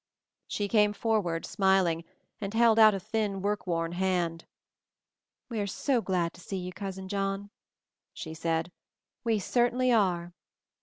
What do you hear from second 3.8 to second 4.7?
hand.